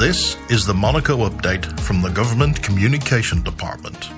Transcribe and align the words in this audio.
This 0.00 0.38
is 0.48 0.64
the 0.64 0.72
Monaco 0.72 1.28
update 1.28 1.78
from 1.78 2.00
the 2.00 2.08
Government 2.08 2.62
Communication 2.62 3.42
Department. 3.42 4.08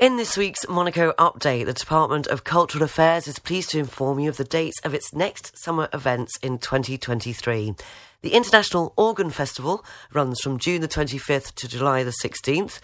In 0.00 0.16
this 0.16 0.36
week's 0.36 0.68
Monaco 0.68 1.12
update, 1.12 1.66
the 1.66 1.72
Department 1.72 2.26
of 2.26 2.42
Cultural 2.42 2.82
Affairs 2.82 3.28
is 3.28 3.38
pleased 3.38 3.70
to 3.70 3.78
inform 3.78 4.18
you 4.18 4.28
of 4.28 4.38
the 4.38 4.42
dates 4.42 4.80
of 4.82 4.94
its 4.94 5.14
next 5.14 5.56
summer 5.56 5.88
events 5.92 6.36
in 6.42 6.58
2023. 6.58 7.76
The 8.22 8.30
International 8.30 8.92
Organ 8.96 9.30
Festival 9.30 9.84
runs 10.12 10.40
from 10.40 10.58
June 10.58 10.80
the 10.80 10.88
25th 10.88 11.54
to 11.54 11.68
July 11.68 12.02
the 12.02 12.10
16th 12.20 12.80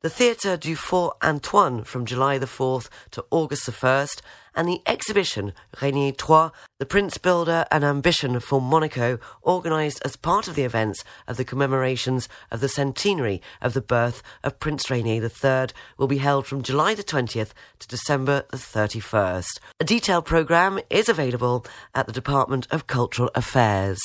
the 0.00 0.08
Theatre 0.08 0.56
du 0.56 0.76
Fort 0.76 1.16
Antoine 1.24 1.82
from 1.82 2.06
July 2.06 2.38
the 2.38 2.46
4th 2.46 2.88
to 3.10 3.24
August 3.32 3.66
the 3.66 3.72
1st, 3.72 4.20
and 4.54 4.68
the 4.68 4.80
exhibition 4.86 5.52
Rainier 5.82 6.12
III, 6.12 6.50
The 6.78 6.86
Prince 6.86 7.18
Builder 7.18 7.64
and 7.72 7.82
Ambition 7.82 8.38
for 8.38 8.60
Monaco, 8.60 9.18
organised 9.42 10.00
as 10.04 10.14
part 10.14 10.46
of 10.46 10.54
the 10.54 10.62
events 10.62 11.02
of 11.26 11.36
the 11.36 11.44
commemorations 11.44 12.28
of 12.52 12.60
the 12.60 12.68
centenary 12.68 13.42
of 13.60 13.74
the 13.74 13.80
birth 13.80 14.22
of 14.44 14.60
Prince 14.60 14.88
Rainier 14.88 15.20
III, 15.20 15.66
will 15.96 16.06
be 16.06 16.18
held 16.18 16.46
from 16.46 16.62
July 16.62 16.94
the 16.94 17.02
20th 17.02 17.50
to 17.80 17.88
December 17.88 18.44
the 18.52 18.56
31st. 18.56 19.58
A 19.80 19.84
detailed 19.84 20.26
programme 20.26 20.78
is 20.90 21.08
available 21.08 21.66
at 21.92 22.06
the 22.06 22.12
Department 22.12 22.68
of 22.70 22.86
Cultural 22.86 23.30
Affairs 23.34 23.98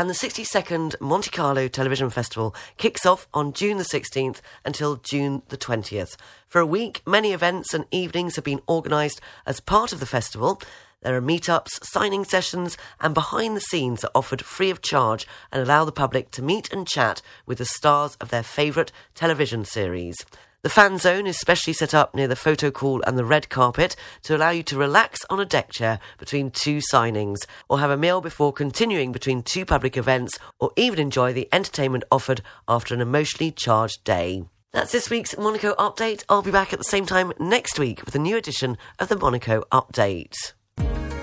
and 0.00 0.08
the 0.08 0.14
62nd 0.14 0.98
Monte 0.98 1.28
Carlo 1.28 1.68
Television 1.68 2.08
Festival 2.08 2.54
kicks 2.78 3.04
off 3.04 3.28
on 3.34 3.52
June 3.52 3.76
the 3.76 3.84
16th 3.84 4.40
until 4.64 4.96
June 4.96 5.42
the 5.50 5.58
20th. 5.58 6.16
For 6.48 6.58
a 6.58 6.64
week, 6.64 7.02
many 7.06 7.34
events 7.34 7.74
and 7.74 7.84
evenings 7.90 8.36
have 8.36 8.44
been 8.46 8.62
organised 8.66 9.20
as 9.44 9.60
part 9.60 9.92
of 9.92 10.00
the 10.00 10.06
festival. 10.06 10.58
There 11.02 11.14
are 11.14 11.20
meetups, 11.20 11.84
signing 11.84 12.24
sessions, 12.24 12.78
and 12.98 13.12
behind 13.12 13.54
the 13.54 13.60
scenes 13.60 14.02
are 14.02 14.10
offered 14.14 14.42
free 14.42 14.70
of 14.70 14.80
charge 14.80 15.26
and 15.52 15.62
allow 15.62 15.84
the 15.84 15.92
public 15.92 16.30
to 16.30 16.42
meet 16.42 16.72
and 16.72 16.88
chat 16.88 17.20
with 17.44 17.58
the 17.58 17.66
stars 17.66 18.16
of 18.22 18.30
their 18.30 18.42
favourite 18.42 18.92
television 19.14 19.66
series. 19.66 20.16
The 20.62 20.68
fan 20.68 20.98
zone 20.98 21.26
is 21.26 21.38
specially 21.38 21.72
set 21.72 21.94
up 21.94 22.14
near 22.14 22.28
the 22.28 22.36
photo 22.36 22.70
call 22.70 23.00
and 23.06 23.16
the 23.16 23.24
red 23.24 23.48
carpet 23.48 23.96
to 24.24 24.36
allow 24.36 24.50
you 24.50 24.62
to 24.64 24.76
relax 24.76 25.20
on 25.30 25.40
a 25.40 25.46
deck 25.46 25.70
chair 25.72 25.98
between 26.18 26.50
two 26.50 26.80
signings, 26.92 27.46
or 27.70 27.80
have 27.80 27.90
a 27.90 27.96
meal 27.96 28.20
before 28.20 28.52
continuing 28.52 29.10
between 29.10 29.42
two 29.42 29.64
public 29.64 29.96
events, 29.96 30.38
or 30.58 30.70
even 30.76 30.98
enjoy 30.98 31.32
the 31.32 31.48
entertainment 31.50 32.04
offered 32.12 32.42
after 32.68 32.94
an 32.94 33.00
emotionally 33.00 33.50
charged 33.50 34.04
day. 34.04 34.44
That's 34.72 34.92
this 34.92 35.08
week's 35.08 35.36
Monaco 35.38 35.74
update. 35.76 36.24
I'll 36.28 36.42
be 36.42 36.50
back 36.50 36.74
at 36.74 36.78
the 36.78 36.84
same 36.84 37.06
time 37.06 37.32
next 37.38 37.78
week 37.78 38.04
with 38.04 38.14
a 38.14 38.18
new 38.18 38.36
edition 38.36 38.76
of 38.98 39.08
the 39.08 39.16
Monaco 39.16 39.64
Update. 39.72 40.52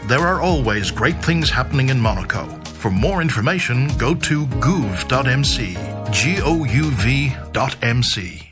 There 0.07 0.19
are 0.19 0.41
always 0.41 0.89
great 0.89 1.23
things 1.23 1.51
happening 1.51 1.89
in 1.89 1.99
Monaco. 1.99 2.47
For 2.63 2.89
more 2.89 3.21
information, 3.21 3.87
go 3.97 4.15
to 4.15 4.47
gouv.mc. 4.47 5.77
G 6.11 6.41
O 6.41 6.63
U 6.63 6.91
V.mc. 6.91 8.46